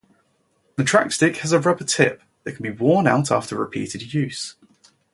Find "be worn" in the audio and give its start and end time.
2.63-3.05